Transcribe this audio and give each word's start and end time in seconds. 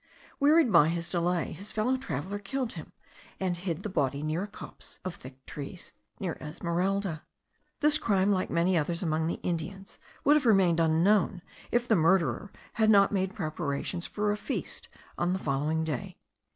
Wearied 0.39 0.71
by 0.71 0.89
his 0.89 1.09
delay, 1.09 1.51
his 1.51 1.71
fellow 1.71 1.95
traveller 1.95 2.39
killed 2.39 2.73
him, 2.73 2.91
and 3.39 3.55
hid 3.55 3.83
the 3.83 3.87
body 3.87 4.23
behind 4.23 4.45
a 4.45 4.47
copse 4.47 4.97
of 5.05 5.13
thick 5.13 5.45
trees, 5.45 5.93
near 6.19 6.39
Esmeralda. 6.41 7.21
This 7.81 7.99
crime, 7.99 8.31
like 8.31 8.49
many 8.49 8.75
others 8.75 9.03
among 9.03 9.27
the 9.27 9.39
Indians, 9.43 9.99
would 10.23 10.35
have 10.35 10.47
remained 10.47 10.79
unknown, 10.79 11.43
if 11.69 11.87
the 11.87 11.95
murderer 11.95 12.51
had 12.73 12.89
not 12.89 13.11
made 13.11 13.35
preparations 13.35 14.07
for 14.07 14.31
a 14.31 14.37
feast 14.37 14.89
on 15.19 15.33
the 15.33 15.37
following 15.37 15.83
day. 15.83 16.17